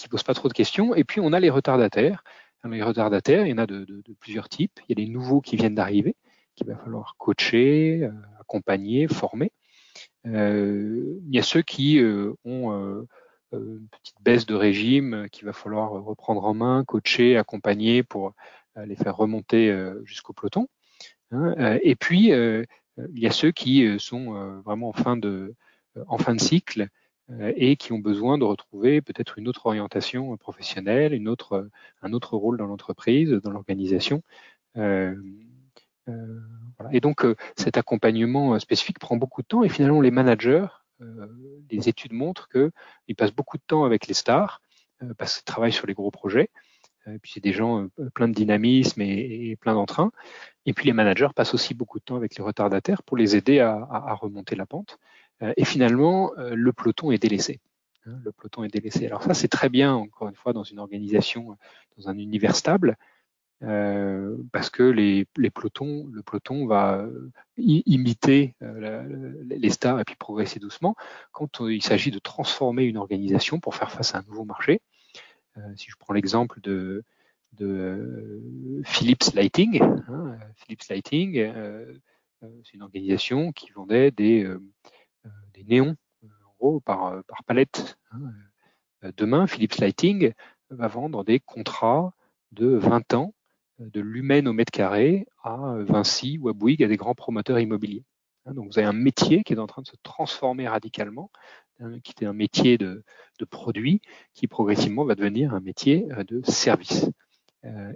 [0.03, 0.95] qui posent pas trop de questions.
[0.95, 2.25] Et puis on a les retardataires.
[2.65, 3.87] Les retardataires, il y en a de,
[4.21, 4.81] plusieurs types.
[4.89, 6.15] Il y a des nouveaux qui viennent d'arriver,
[6.57, 9.51] qu'il va falloir coacher, accompagner, former.
[10.25, 12.01] il y a ceux qui
[12.45, 13.07] ont
[13.55, 18.03] euh, une petite baisse de régime euh, qu'il va falloir reprendre en main, coacher, accompagner
[18.03, 18.33] pour
[18.77, 20.69] euh, les faire remonter jusqu'au peloton.
[21.33, 21.79] Hein.
[21.83, 25.55] Et puis, il y a ceux qui sont vraiment en fin de,
[26.07, 26.89] en fin de cycle
[27.57, 31.69] et qui ont besoin de retrouver peut-être une autre orientation professionnelle, une autre,
[32.03, 34.23] un autre rôle dans l'entreprise, dans l'organisation.
[34.77, 35.15] Et
[37.01, 37.25] donc,
[37.57, 40.67] cet accompagnement spécifique prend beaucoup de temps et finalement, les managers
[41.03, 41.27] euh,
[41.71, 44.61] les études montrent qu'ils passent beaucoup de temps avec les stars
[45.03, 46.51] euh, parce qu'ils travaillent sur les gros projets.
[47.07, 50.13] Et euh, puis c'est des gens pleins de dynamisme et, plein d'entrain.
[50.67, 53.61] Et puis les managers passent aussi beaucoup de temps avec les retardataires pour les aider
[53.61, 54.99] à, remonter la pente.
[55.57, 57.61] Et finalement, le peloton est délaissé.
[58.07, 59.07] Hein, le peloton est délaissé.
[59.07, 61.57] Alors ça, c'est très bien, encore une fois, dans une organisation,
[61.97, 62.97] dans un univers stable,
[63.63, 70.17] euh, parce que les, les, le peloton va euh, imiter euh, les stars et puis
[70.17, 70.97] progresser doucement.
[71.33, 74.81] Quand il s'agit de transformer une organisation pour faire face à un nouveau marché,
[75.77, 77.05] si je prends l'exemple de,
[77.55, 81.35] de Philips Lighting, hein, Philips Lighting,
[82.41, 84.49] c'est une organisation qui vendait des,
[85.55, 87.99] des néons en gros par, palette.
[88.13, 88.21] Hein.
[89.17, 90.33] Demain, Philips Lighting
[90.71, 92.13] va vendre des contrats
[92.53, 93.35] de 20 ans
[93.79, 98.05] de l'humaine au mètre carré à Vinci ou à Bouygues, à des grands promoteurs immobiliers.
[98.47, 101.31] Hein, donc vous avez un métier qui est en train de se transformer radicalement,
[101.81, 103.05] hein, qui était un métier de,
[103.51, 104.03] produit,
[104.35, 107.11] qui progressivement va devenir un métier euh, de service.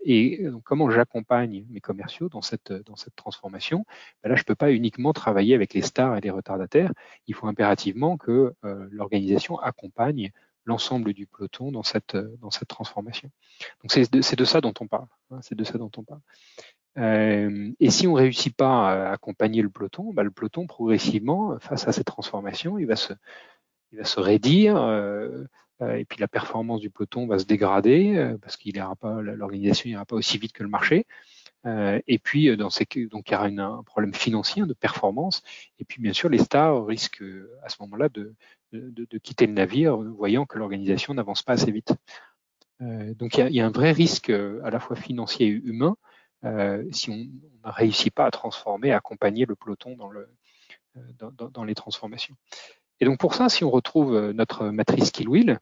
[0.05, 3.87] Et comment j'accompagne mes commerciaux dans cette, cette transformation?
[4.23, 6.93] Ben Là, je ne peux pas uniquement travailler avec les stars et les retardataires.
[7.27, 8.55] Il faut impérativement que
[8.91, 10.31] l'organisation accompagne
[10.67, 12.17] l'ensemble du peloton dans cette,
[12.69, 13.31] transformation.
[13.83, 15.07] Donc c'est de, ça dont on parle.
[15.31, 16.21] Hein, c'est de ça dont on parle.
[16.97, 21.89] Euh, et si on réussit pas à accompagner le peloton, bah, le peloton progressivement, face
[21.89, 23.13] à cette transformation, il va se,
[23.93, 25.47] il va se raidir, euh, euh
[25.99, 30.05] et puis la performance du peloton va se dégrader euh, parce qu'il pas, l'organisation n'ira
[30.05, 31.07] pas aussi vite que le marché.
[31.67, 35.43] Euh, et puis dans ces, donc il y aura un problème financier de performance.
[35.79, 37.25] Et puis bien sûr, les stars risquent
[37.63, 38.35] à ce moment-là de,
[38.73, 41.95] de, quitter le navire, voyant que l'organisation n'avance pas assez vite.
[42.81, 45.97] donc il y, a, un vrai risque à la fois financier et humain
[46.45, 47.29] euh, si on ne
[47.73, 50.29] réussit pas à transformer, à accompagner le peloton dans, le,
[50.97, 52.37] euh, dans, les transformations.
[53.01, 55.59] Et donc pour ça, si on retrouve euh, notre matrice kill wheel,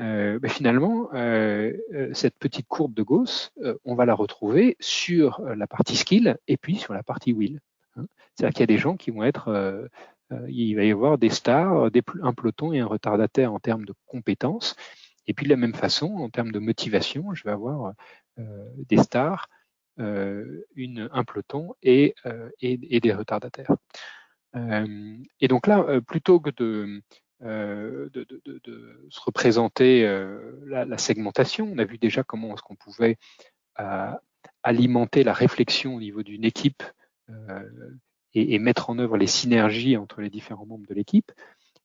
[0.00, 1.72] euh, ben finalement, euh,
[2.12, 6.56] cette petite courbe de Gauss, euh, on va la retrouver sur la partie skill et
[6.56, 7.60] puis sur la partie wheel.
[7.96, 8.06] Hein.
[8.34, 9.88] C'est-à-dire qu'il y a des gens qui vont être,
[10.48, 13.94] il va y avoir des stars, des, un peloton et un retardataire en termes de
[14.06, 14.74] compétences.
[15.26, 17.92] Et puis de la même façon, en termes de motivation, je vais avoir
[18.36, 19.48] des stars,
[20.00, 22.10] euh, une, un peloton euh,
[22.60, 23.70] et, et, des retardataires.
[24.54, 27.02] Et donc là, plutôt que de,
[27.40, 30.04] se représenter
[30.66, 33.18] la, segmentation, on a vu déjà comment est-ce qu'on pouvait
[34.62, 36.82] alimenter la réflexion au niveau d'une équipe
[38.34, 41.32] et, et, mettre en œuvre les synergies entre les différents membres de l'équipe.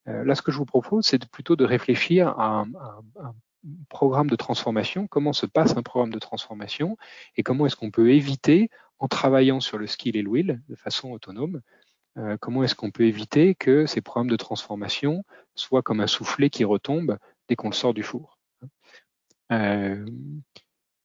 [0.06, 3.36] là, ce que je vous propose, c'est plutôt de réfléchir à un, à un,
[3.90, 6.98] programme de transformation, comment se passe un programme de transformation
[7.36, 10.76] et comment est-ce qu'on peut éviter, en travaillant sur le skill et le will de
[10.76, 11.62] façon autonome,
[12.18, 15.24] euh, comment est-ce qu'on peut éviter que ces programmes de transformation
[15.56, 17.18] soient comme un soufflet qui retombe
[17.48, 18.38] dès qu'on le sort du four.
[19.52, 20.06] Euh,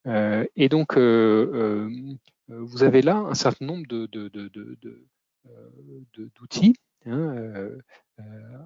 [0.07, 3.87] euh, et donc, vous avez là un certain nombre
[6.17, 6.75] d'outils
[7.07, 7.69] hein,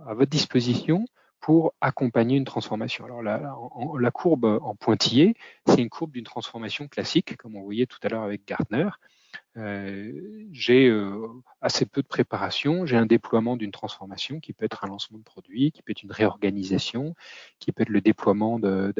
[0.06, 1.04] à votre disposition
[1.40, 3.04] pour accompagner une transformation.
[3.04, 5.34] Alors la, courbe en pointillé,
[5.66, 8.88] c'est une courbe d'une transformation classique, comme on voyait tout à l'heure avec Gartner.
[9.56, 11.26] Euh, j'ai euh,
[11.60, 15.24] assez peu de préparation, j'ai un déploiement d'une transformation qui peut être un lancement de
[15.24, 17.14] produit, qui peut être une réorganisation,
[17.58, 18.94] qui peut être le déploiement de,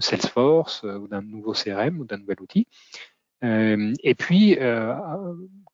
[0.00, 2.66] Salesforce euh, ou d'un nouveau CRM ou d'un nouvel outil.
[3.44, 4.56] Et puis,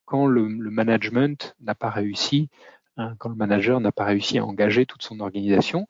[0.06, 2.48] quand le management n'a pas réussi,
[2.96, 5.86] hein, quand le manager n'a pas réussi à engager toute son organisation,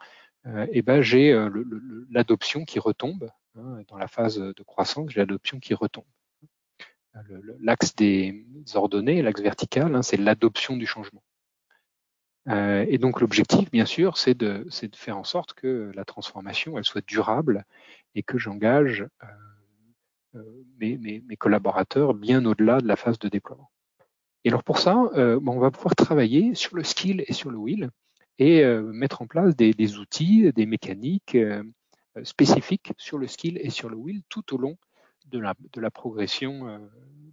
[0.48, 1.50] euh, et ben j'ai euh,
[2.10, 6.04] l'adoption qui retombe hein, dans la phase de croissance, j'ai l'adoption qui retombe.
[7.60, 11.22] L'axe des ordonnées, l'axe vertical, hein, c'est l'adoption du changement.
[12.48, 16.78] Euh, et donc l'objectif, bien sûr, c'est de, de, faire en sorte que la transformation,
[16.78, 17.64] elle soit durable
[18.14, 19.06] et que j'engage
[20.34, 20.42] euh,
[20.78, 23.70] mes, mes, mes, collaborateurs bien au-delà de la phase de déploiement.
[24.44, 27.58] Et alors pour ça, euh, on va pouvoir travailler sur le skill et sur le
[27.58, 27.90] will
[28.38, 31.62] et euh, mettre en place des, outils, des mécaniques euh,
[32.22, 34.76] spécifiques sur le skill et sur le will tout au long
[35.30, 36.78] de la, progression euh,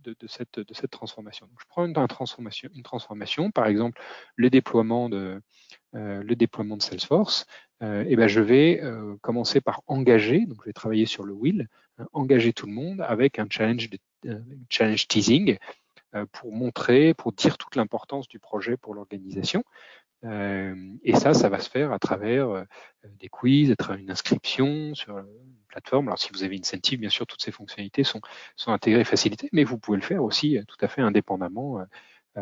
[0.03, 1.47] de, cette, transformation.
[1.47, 4.01] Donc, je prends une transformation, une transformation, par exemple
[4.35, 5.41] le déploiement de,
[5.95, 6.23] euh,
[6.79, 7.45] Salesforce.
[7.83, 8.81] Euh, et ben, je vais
[9.21, 13.01] commencer par engager, donc je vais travailler sur le will, hein, engager tout le monde
[13.01, 13.89] avec un challenge
[15.07, 15.57] teasing
[16.31, 19.63] pour montrer, pour dire toute l'importance du projet pour l'organisation.
[20.23, 22.63] Euh, et ça, ça va se faire à travers euh,
[23.03, 25.27] des quiz, à travers une inscription sur une
[25.67, 26.07] plateforme.
[26.07, 28.21] Alors si vous avez Incentive, bien sûr, toutes ces fonctionnalités sont,
[28.55, 31.85] sont intégrées et facilitées, mais vous pouvez le faire aussi euh, tout à fait indépendamment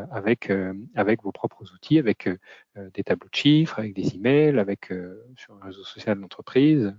[0.09, 0.51] avec,
[0.95, 2.27] avec vos propres outils, avec
[2.75, 4.91] des tableaux de chiffres, avec des emails, avec
[5.37, 6.95] sur un réseau social d'entreprise.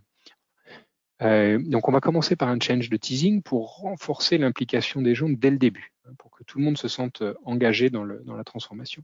[1.20, 5.50] Donc on va commencer par un change de teasing pour renforcer l'implication des gens dès
[5.50, 8.44] le début, hein, pour que tout le monde se sente engagé dans, le, dans la
[8.44, 9.02] transformation.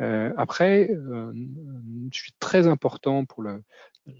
[0.00, 1.32] Euh, après, euh,
[2.12, 3.62] je suis très important pour le,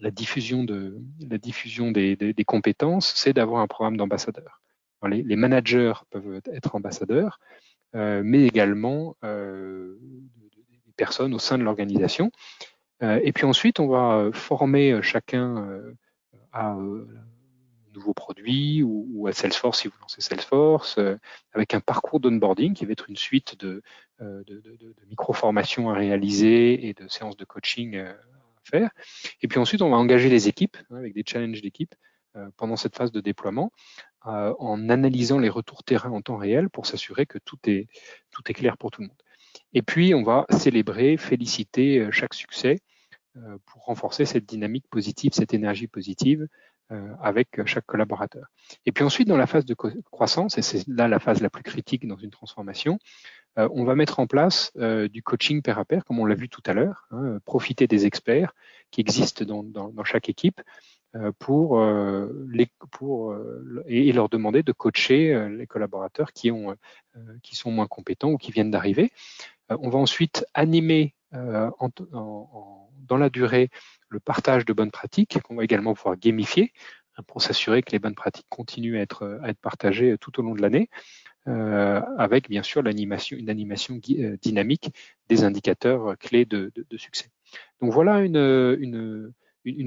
[0.01, 4.61] la diffusion, de, la diffusion des, des, des compétences, c'est d'avoir un programme d'ambassadeurs.
[5.09, 7.39] Les, les, managers peuvent être ambassadeurs,
[7.95, 9.97] euh, mais également euh,
[10.87, 12.33] des personnes au sein de l'organisation.
[13.03, 15.81] Euh, et puis ensuite, on va former chacun
[16.53, 16.77] à
[17.95, 21.17] nouveaux produits ou, à Salesforce si vous lancez Salesforce, euh,
[21.53, 23.83] avec un parcours d'onboarding qui va être une suite de,
[24.21, 28.91] euh, de, de, de micro-formations à réaliser et de séances de coaching euh, à faire.
[29.43, 31.95] Et puis ensuite, on va engager les équipes hein, avec des challenges d'équipe
[32.57, 33.73] pendant cette phase de déploiement
[34.23, 37.89] en analysant les retours terrain en temps réel pour s'assurer que tout est,
[38.31, 39.23] tout est clair pour tout le monde.
[39.73, 42.79] Et puis, on va célébrer, féliciter chaque succès
[43.67, 46.49] pour renforcer cette dynamique positive, cette énergie positive
[47.21, 48.47] avec chaque collaborateur.
[48.87, 51.63] Et puis ensuite, dans la phase de croissance, et c'est là la phase la plus
[51.63, 52.99] critique dans une transformation,
[53.57, 56.63] on va mettre en place du coaching pair à pair, comme on l'a vu tout
[56.65, 58.55] à l'heure, hein, profiter des experts
[58.91, 60.63] qui existent dans, dans, dans chaque équipe
[61.39, 61.83] pour,
[62.49, 63.37] les, pour
[63.87, 66.75] et, leur demander de coacher les collaborateurs qui, ont,
[67.43, 69.13] qui sont moins compétents ou qui viennent d'arriver.
[69.69, 71.91] on va ensuite animer en,
[73.09, 73.71] dans la durée
[74.09, 76.73] le partage de bonnes pratiques qu'on va également pouvoir gamifier
[77.17, 80.63] hein, pour s'assurer que les bonnes pratiques continuent à être, partagées tout au long de
[80.63, 80.89] l'année,
[81.47, 82.89] euh, avec bien sûr une
[83.49, 84.91] animation euh, dynamique
[85.29, 87.31] des indicateurs clés de, succès.
[87.81, 89.33] Donc voilà une,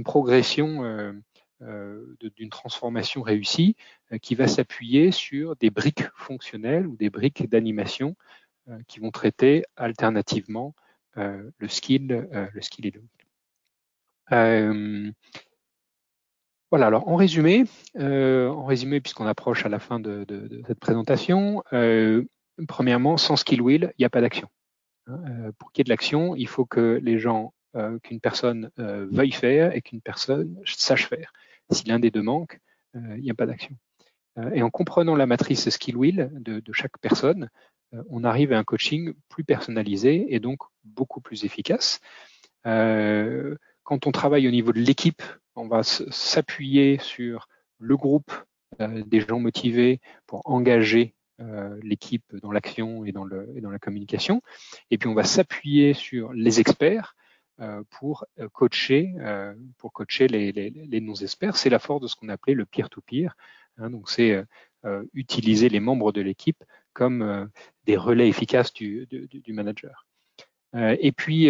[0.03, 1.13] progression euh,
[1.61, 3.75] euh d'une transformation réussie
[4.11, 8.15] euh, qui va s'appuyer sur des briques fonctionnelles ou des briques d'animation
[8.87, 10.75] qui vont traiter alternativement
[11.15, 13.01] le skill, le skill et le
[14.31, 15.11] euh,
[16.69, 17.65] voilà, alors en résumé,
[17.97, 20.25] euh, en résumé puisqu'on approche à la fin de,
[20.67, 22.23] cette présentation, euh,
[22.67, 24.47] premièrement, sans skill wheel, il n'y a pas d'action.
[25.07, 28.21] Hein, euh, pour qu'il y ait de l'action, il faut que les gens, euh, qu'une
[28.21, 31.33] personne euh, veuille faire et qu'une personne sache faire.
[31.71, 32.59] Si l'un des deux manque,
[32.93, 33.73] il n'y a pas d'action.
[34.53, 37.49] et en comprenant la matrice skill wheel de chaque personne,
[38.09, 41.99] on arrive à un coaching plus personnalisé et donc beaucoup plus efficace.
[42.65, 45.23] Euh, quand on travaille au niveau de l'équipe,
[45.55, 47.47] on va s'appuyer sur
[47.79, 48.31] le groupe
[48.79, 54.41] euh, des gens motivés pour engager euh, l'équipe dans l'action et, dans la communication.
[54.91, 57.15] Et puis on va s'appuyer sur les experts
[57.59, 59.13] euh, pour coacher,
[60.29, 61.57] les non-experts.
[61.57, 63.35] C'est la force de ce qu'on appelait le peer-to-peer.
[63.77, 64.43] Hein, donc c'est
[65.13, 67.49] utiliser les membres de l'équipe comme
[67.85, 69.07] des relais efficaces du,
[69.49, 70.05] manager.
[70.73, 71.49] et puis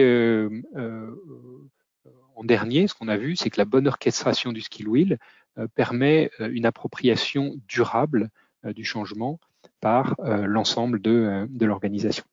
[2.36, 5.17] en dernier, ce qu'on a vu, c'est que la bonne orchestration du skill wheel
[5.58, 8.30] euh, permet euh, une appropriation durable
[8.65, 9.39] euh, du changement
[9.80, 12.23] par l'ensemble de, l'organisation.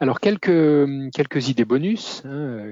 [0.00, 2.64] Alors quelques, idées bonus, hein,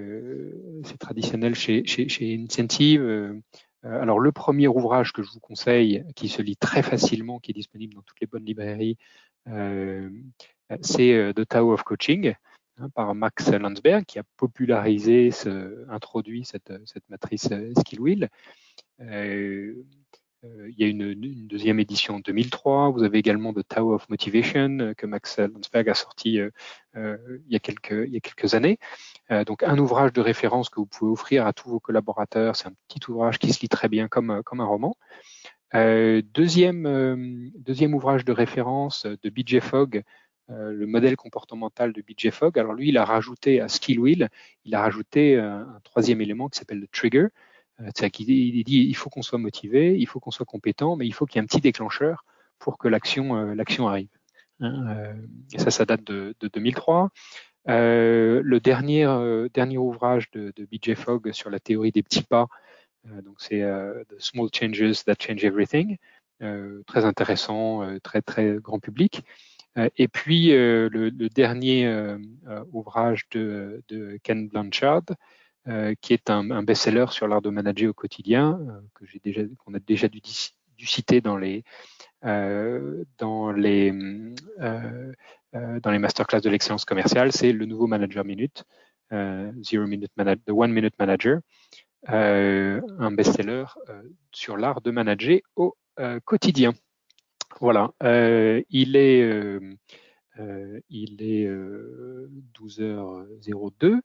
[0.84, 1.84] c'est traditionnel chez
[2.20, 3.40] Incentive.
[3.82, 7.54] Alors le premier ouvrage que je vous conseille, qui se lit très facilement, qui est
[7.54, 8.98] disponible dans toutes les bonnes librairies,
[9.46, 12.34] c'est The Tao of Coaching.
[12.80, 15.30] Hein, par Max Landsberg, qui a popularisé,
[15.88, 16.72] introduit cette,
[17.10, 18.28] matrice euh, Skill Wheel.
[20.44, 22.90] Euh, il y a une, une, deuxième édition en 2003.
[22.90, 26.50] Vous avez également The Tower of Motivation euh, que Max Landsberg a sorti euh,
[27.46, 28.78] il, y a quelques, années.
[29.46, 32.56] donc un ouvrage de référence que vous pouvez offrir à tous vos collaborateurs.
[32.56, 34.96] C'est un petit ouvrage qui se lit très bien comme, un roman.
[35.74, 40.02] deuxième, deuxième ouvrage de référence de BJ Fogg,
[40.48, 42.58] le modèle comportemental de BJ Fogg.
[42.58, 44.28] Alors lui, il a rajouté à Skill Wheel,
[44.64, 47.28] il a rajouté un troisième élément qui s'appelle le trigger.
[47.80, 50.96] Euh, c'est-à-dire qu'il il dit il faut qu'on soit motivé, il faut qu'on soit compétent,
[50.96, 52.24] mais il faut qu'il y ait un petit déclencheur
[52.58, 54.08] pour que l'action euh, arrive.
[54.60, 55.14] Hein,
[55.54, 57.10] et ça, ça date de, de 2003.
[57.68, 62.46] Euh, le dernier, euh, ouvrage de, de BJ Fogg sur la théorie des petits pas,
[63.06, 65.96] euh, donc c'est The Small Changes That Change Everything,
[66.86, 69.22] très intéressant, très très grand public.
[69.78, 72.18] Euh, et puis euh, le, dernier euh,
[72.72, 73.82] ouvrage de,
[74.22, 75.04] Ken Blanchard,
[76.00, 78.58] qui est un, best-seller sur l'art de manager au quotidien,
[78.94, 80.20] que j'ai déjà, qu'on a déjà dû,
[80.78, 81.64] citer dans les
[82.22, 83.92] dans les
[85.52, 88.64] dans les masterclass de l'excellence commerciale, c'est le nouveau Manager Minute,
[89.10, 91.40] Zero Minute Manager, The One Minute Manager,
[92.06, 93.64] un best-seller
[94.32, 95.76] sur l'art de manager au
[96.24, 96.72] quotidien.
[97.58, 99.60] Voilà, euh, il est, euh,
[100.38, 101.46] euh il est
[102.54, 104.00] 12h02.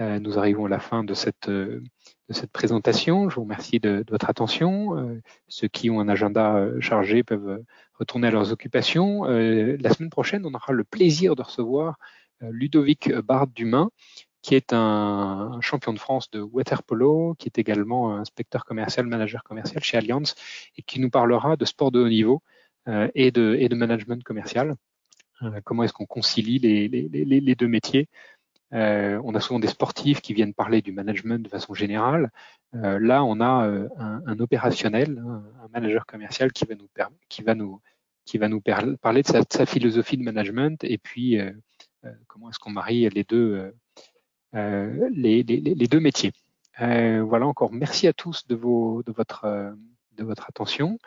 [0.00, 1.50] Euh, nous arrivons à la fin de cette,
[2.30, 3.28] cette présentation.
[3.30, 5.20] Je vous remercie de, votre attention.
[5.48, 7.62] ceux qui ont un agenda chargé peuvent
[7.98, 9.24] retourner à leurs occupations.
[9.24, 11.98] la semaine prochaine, on aura le plaisir de recevoir
[12.40, 13.90] Ludovic Bard Dumain,
[14.46, 19.82] qui est un, champion de France de waterpolo, qui est également inspecteur commercial, manager commercial
[19.82, 20.36] chez Allianz,
[20.76, 22.42] et qui nous parlera de sport de haut niveau
[22.86, 24.76] euh, et, de, management commercial.
[25.42, 28.08] Euh, comment est-ce qu'on concilie les, deux métiers
[28.72, 32.30] euh, on a souvent des sportifs qui viennent parler du management de façon générale.
[32.74, 36.74] Euh, là, on a euh, un, opérationnel, hein, un manager commercial qui va
[37.54, 37.80] nous,
[39.00, 41.38] parler de sa, philosophie de management et puis
[42.26, 43.72] comment est-ce qu'on marie les deux,
[46.00, 46.32] métiers.
[46.78, 47.72] voilà encore.
[47.72, 49.76] Merci à tous de, votre,
[50.16, 50.98] de votre attention.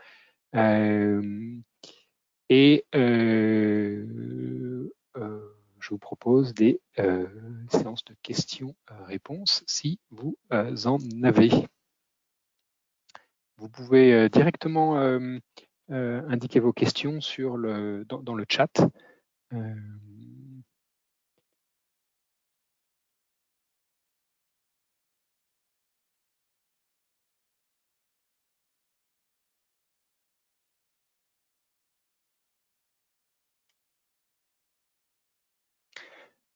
[2.52, 2.86] Et
[5.80, 7.28] je vous propose des euh,
[7.72, 11.50] séances de questions-réponses si vous en avez.
[13.58, 14.98] vous pouvez directement
[15.90, 17.22] indiquer vos questions
[18.06, 18.72] dans, le chat.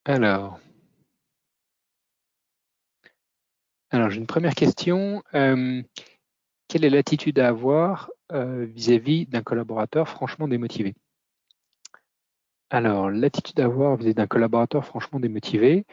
[0.06, 0.60] Alors,
[4.10, 5.24] j'ai une première question.
[5.32, 5.86] Quelle
[6.84, 10.96] est l'attitude à avoir vis-à-vis d'un collaborateur franchement démotivé?
[12.70, 15.86] Alors, l'attitude à avoir vis-à-vis d'un collaborateur franchement démotivé,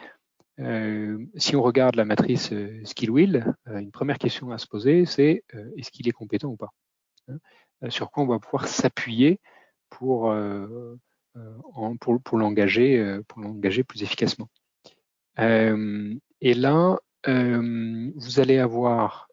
[0.59, 2.53] si on regarde la matrice
[2.83, 5.45] skill-will, une première question à se poser, c'est
[5.77, 6.73] est-ce qu'il est compétent ou pas
[7.29, 7.39] hein?
[7.91, 9.39] Sur quoi on va pouvoir s'appuyer
[9.89, 10.35] pour
[11.37, 14.49] euh, pour, l'engager euh, pour l'engager plus efficacement.
[15.39, 19.29] Euh, et là, vous allez avoir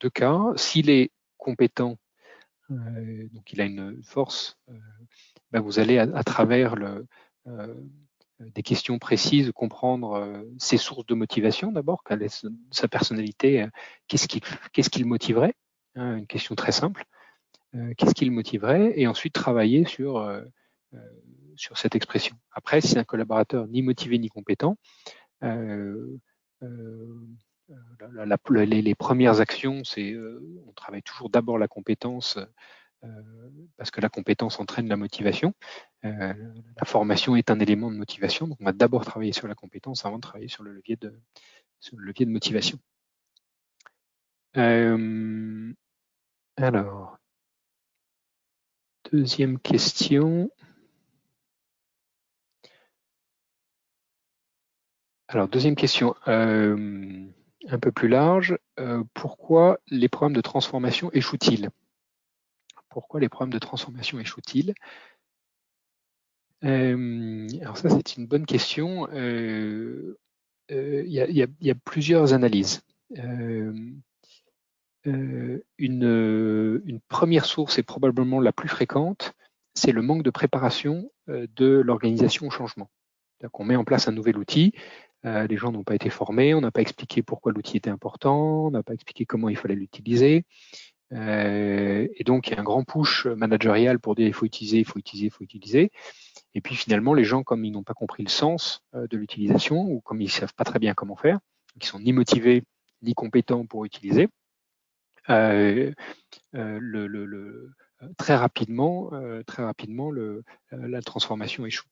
[0.00, 0.40] deux cas.
[0.56, 1.98] S'il est compétent,
[2.68, 4.58] donc il a une force,
[5.52, 6.74] ben vous allez à, travers
[8.40, 12.02] des questions précises comprendre ses sources de motivation d'abord,
[12.70, 13.66] sa personnalité,
[14.08, 14.40] qu'est-ce qui,
[14.72, 15.54] qu'est-ce qui le motiverait,
[15.94, 17.04] hein, une question très simple,
[17.98, 20.26] qu'est-ce qui le motiverait, et ensuite travailler sur
[21.56, 22.36] sur cette expression.
[22.52, 24.78] Après, si un collaborateur ni motivé ni compétent,
[25.44, 26.18] euh,
[26.62, 27.28] euh,
[28.64, 30.16] les, premières actions, c'est
[30.66, 32.38] on travaille toujours d'abord la compétence
[33.76, 35.52] parce que la compétence entraîne la motivation.
[36.02, 36.34] la
[36.84, 40.16] formation est un élément de motivation, donc on va d'abord travailler sur la compétence avant
[40.16, 41.20] de travailler sur le levier de,
[41.78, 42.78] sur le levier de motivation.
[46.56, 47.18] alors,
[49.12, 50.50] deuxième question.
[55.30, 57.26] Alors, deuxième question, euh,
[57.68, 58.56] un peu plus large.
[58.80, 61.68] Euh, pourquoi les programmes de transformation échouent-ils?
[62.88, 64.72] Pourquoi les programmes de transformation échouent-ils?
[66.64, 69.06] Euh, Alors ça, c'est une bonne question.
[69.12, 70.16] Il
[70.70, 72.80] y, a plusieurs analyses.
[73.14, 74.00] Une,
[75.76, 79.34] une, première source est probablement la plus fréquente,
[79.74, 82.88] c'est le manque de préparation de l'organisation au changement.
[83.54, 84.72] On met en place un nouvel outil,
[85.24, 88.66] euh, les gens n'ont pas été formés, on n'a pas expliqué pourquoi l'outil était important,
[88.66, 90.44] on n'a pas expliqué comment il fallait l'utiliser.
[91.12, 94.78] Euh, et donc, il y a un grand push managérial pour dire il faut utiliser,
[94.78, 95.90] il faut utiliser, il faut utiliser.
[96.54, 99.80] Et puis finalement, les gens, comme ils n'ont pas compris le sens euh, de l'utilisation
[99.80, 101.38] ou comme ils ne savent pas très bien comment faire,
[101.80, 102.62] qui sont ni motivés
[103.02, 104.28] ni compétents pour utiliser,
[105.26, 105.94] très
[108.34, 109.10] rapidement,
[109.46, 110.10] très rapidement
[110.72, 111.86] la transformation échoue.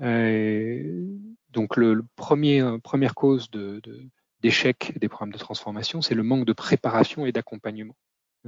[0.00, 1.16] Euh,
[1.50, 3.50] donc, le, premier, euh, première cause
[4.40, 7.94] d'échec des programmes de transformation, c'est le manque de préparation et d'accompagnement.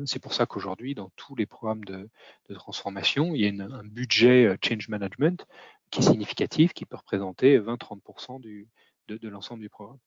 [0.07, 2.09] C'est pour ça qu'aujourd'hui, dans tous les programmes de,
[2.55, 5.47] transformation, il y a un budget euh, change management
[5.91, 8.67] qui est significatif, qui peut représenter 20-30% de,
[9.17, 10.01] de l'ensemble du programme.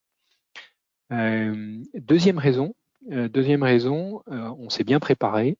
[1.94, 2.74] deuxième raison,
[3.06, 5.56] deuxième raison, on s'est bien préparé,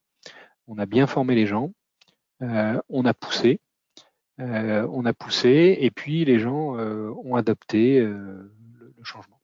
[0.66, 1.72] on a bien formé les gens,
[2.40, 3.60] on a poussé,
[4.38, 8.52] on a poussé et puis les gens euh, ont adopté euh,
[8.96, 9.40] le, changement.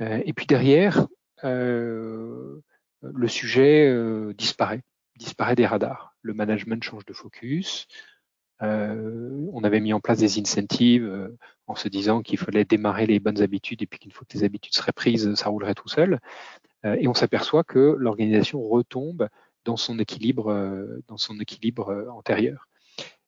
[0.00, 1.06] et puis derrière,
[1.42, 2.62] le
[3.28, 3.92] sujet
[4.34, 4.82] disparaît,
[5.16, 6.14] disparaît des radars.
[6.22, 7.86] Le management change de focus.
[8.60, 11.30] on avait mis en place des incentives
[11.66, 14.44] en se disant qu'il fallait démarrer les bonnes habitudes et puis qu'une fois que les
[14.44, 16.18] habitudes seraient prises, ça roulerait tout seul.
[16.84, 19.28] et on s'aperçoit que l'organisation retombe
[19.64, 22.68] dans son équilibre, dans son équilibre antérieur.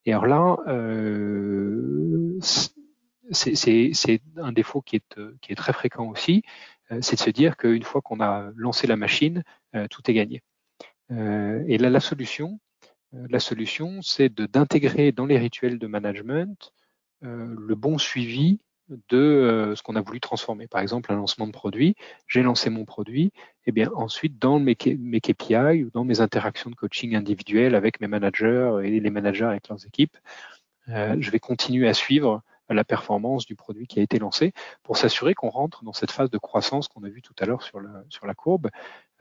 [0.07, 2.39] Et alors là, euh,
[3.31, 6.43] c'est un défaut qui est, est très fréquent aussi,
[6.93, 9.43] euh, c'est de se dire qu'une fois qu'on a lancé la machine,
[9.75, 10.43] euh, tout est gagné.
[11.11, 12.61] et là, la solution,
[13.13, 16.73] la solution, c'est d'intégrer dans les rituels de management
[17.21, 20.67] le bon suivi de euh, ce qu'on a voulu transformer.
[20.67, 21.95] Par exemple, un lancement de produit,
[22.27, 23.33] j'ai lancé mon produit,
[23.67, 28.09] et bien ensuite dans mes, KPI ou dans mes interactions de coaching individuelles avec mes
[28.09, 30.17] managers et les managers avec leurs équipes,
[30.89, 34.97] euh, je vais continuer à suivre la performance du produit qui a été lancé pour
[34.97, 37.81] s'assurer qu'on rentre dans cette phase de croissance qu'on a vu tout à l'heure sur
[37.81, 38.71] la, courbe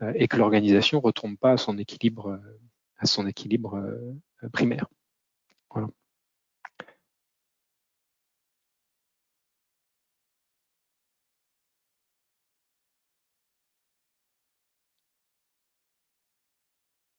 [0.02, 2.38] euh, et que l'organisation ne retombe pas à son équilibre,
[2.98, 3.82] à son équilibre
[4.52, 4.86] primaire.
[5.70, 5.88] Voilà.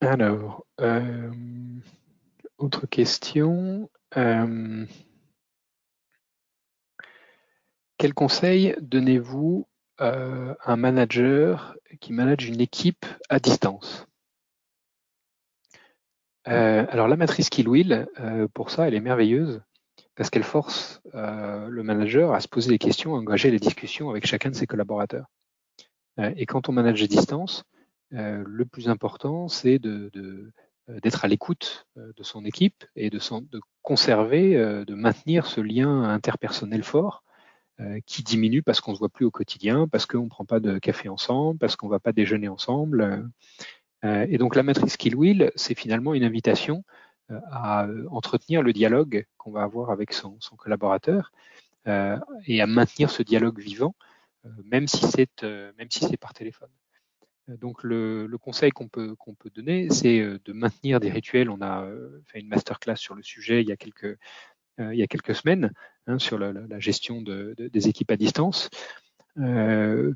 [0.06, 1.32] Alors, euh,
[2.60, 3.89] autre question.
[4.16, 4.86] Euh,
[7.97, 14.06] quel conseil donnez-vous un manager qui manage une équipe à distance?
[16.43, 18.08] alors la matrice Killwheel,
[18.53, 19.64] pour ça, elle est merveilleuse
[20.14, 24.28] parce qu'elle force le manager à se poser des questions, à engager les discussions avec
[24.28, 25.26] chacun de ses collaborateurs.
[26.20, 27.66] et quand on manage à distance,
[28.16, 29.80] le plus important, c'est
[30.89, 33.20] euh, d'être à l'écoute euh, de son équipe et de,
[33.82, 37.24] conserver, euh, de maintenir ce lien interpersonnel fort
[38.05, 40.80] qui diminue parce qu'on se voit plus au quotidien, parce qu'on ne prend pas de
[40.80, 43.30] café ensemble, parce qu'on ne va pas déjeuner ensemble.
[44.01, 46.86] Et donc la matrice Kill Wheel, c'est finalement une invitation
[47.51, 51.34] à entretenir le dialogue qu'on va avoir avec son, collaborateur
[51.86, 53.93] et à maintenir ce dialogue vivant,
[54.63, 56.70] même si c'est même si c'est par téléphone.
[57.50, 61.50] Euh, donc le, conseil qu'on peut, qu'on peut donner, c'est euh, de maintenir des rituels.
[61.50, 64.18] On a euh, fait une masterclass sur le sujet il y a quelques,
[65.36, 65.72] semaines
[66.08, 68.70] hein, sur la, gestion de, des équipes à distance.
[69.36, 70.16] le,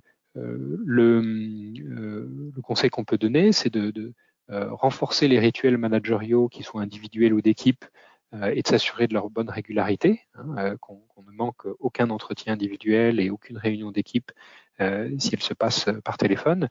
[2.63, 4.13] conseil qu'on peut donner, c'est de,
[4.49, 7.85] renforcer les rituels managériaux qui sont individuels ou d'équipe
[8.33, 13.29] et de s'assurer de leur bonne régularité, hein, qu'on ne manque aucun entretien individuel et
[13.29, 14.31] aucune réunion d'équipe
[14.79, 16.67] si elle se passe par téléphone.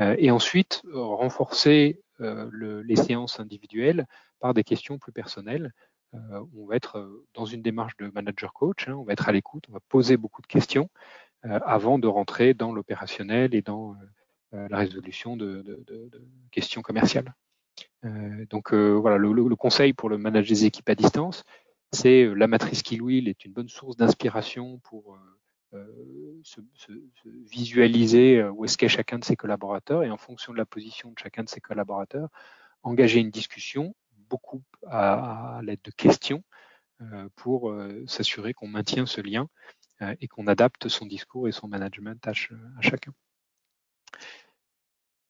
[0.00, 4.06] Euh, et ensuite, renforcer euh, les séances individuelles
[4.40, 5.72] par des questions plus personnelles.
[6.14, 9.32] Euh, on va être dans une démarche de manager coach, hein, on va être à
[9.32, 10.88] l'écoute, on va poser beaucoup de questions
[11.42, 13.94] avant de rentrer dans l'opérationnel et dans
[14.50, 15.78] la résolution de,
[16.50, 17.34] questions commerciales.
[18.02, 21.44] donc voilà, le, conseil pour le manager des équipes à distance,
[21.92, 25.16] c'est la matrice Killwheel est une bonne source d'inspiration pour
[25.74, 26.60] euh, se,
[27.50, 31.10] visualiser euh, où est-ce qu'est chacun de ses collaborateurs et en fonction de la position
[31.10, 32.28] de chacun de ses collaborateurs,
[32.84, 33.94] engager une discussion,
[34.28, 36.44] beaucoup à, l'aide de questions,
[37.00, 37.74] euh, pour
[38.06, 39.48] s'assurer qu'on maintient ce lien
[40.20, 43.12] et qu'on adapte son discours et son management à, chacun.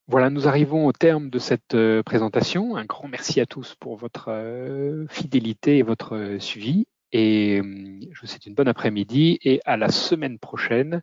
[0.07, 2.75] Voilà, nous arrivons au terme de cette présentation.
[2.75, 6.85] Un grand merci à tous pour votre fidélité et votre suivi.
[7.11, 11.01] Et hum, je vous souhaite une bonne après-midi et à la semaine prochaine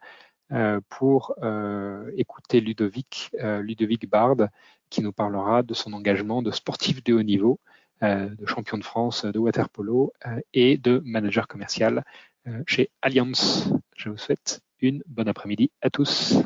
[0.53, 4.37] euh, pour euh, écouter Ludovic, euh, Ludovic Bard,
[4.91, 7.59] qui nous parlera de son engagement de sportif de haut niveau,
[8.03, 10.13] de champion de France de waterpolo
[10.53, 12.05] et de manager commercial
[12.67, 13.73] chez Allianz.
[13.97, 16.45] Je vous souhaite une bonne après-midi à tous.